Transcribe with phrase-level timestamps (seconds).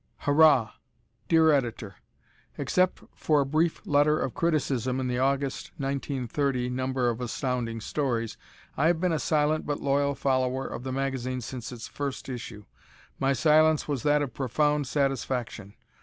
[0.21, 0.71] Hurrah!
[1.27, 1.97] Dear Editor:
[2.57, 8.35] Except for a brief letter of criticism in the August, 1930, number of Astounding Stories,
[8.75, 12.65] I have been a silent but loyal follower of the magazine since its first issue.
[13.19, 15.75] My silence was that of profound satisfaction.